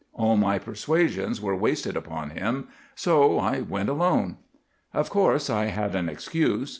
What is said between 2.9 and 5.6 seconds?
so I went alone. "Of course